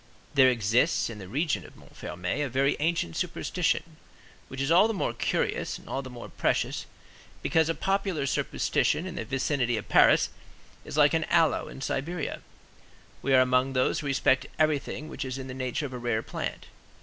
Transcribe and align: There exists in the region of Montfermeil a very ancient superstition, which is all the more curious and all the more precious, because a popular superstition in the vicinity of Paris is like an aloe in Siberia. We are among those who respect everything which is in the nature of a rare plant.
There 0.33 0.49
exists 0.49 1.11
in 1.11 1.19
the 1.19 1.27
region 1.27 1.63
of 1.63 1.75
Montfermeil 1.75 2.43
a 2.43 2.49
very 2.49 2.75
ancient 2.79 3.15
superstition, 3.15 3.97
which 4.47 4.59
is 4.59 4.71
all 4.71 4.87
the 4.87 4.95
more 4.95 5.13
curious 5.13 5.77
and 5.77 5.87
all 5.87 6.01
the 6.01 6.09
more 6.09 6.27
precious, 6.27 6.87
because 7.43 7.69
a 7.69 7.75
popular 7.75 8.25
superstition 8.25 9.05
in 9.05 9.13
the 9.13 9.25
vicinity 9.25 9.77
of 9.77 9.87
Paris 9.89 10.31
is 10.85 10.97
like 10.97 11.13
an 11.13 11.25
aloe 11.25 11.67
in 11.67 11.81
Siberia. 11.81 12.41
We 13.21 13.35
are 13.35 13.41
among 13.41 13.73
those 13.73 13.99
who 13.99 14.07
respect 14.07 14.47
everything 14.57 15.07
which 15.07 15.23
is 15.23 15.37
in 15.37 15.45
the 15.47 15.53
nature 15.53 15.85
of 15.85 15.93
a 15.93 15.99
rare 15.99 16.23
plant. 16.23 16.65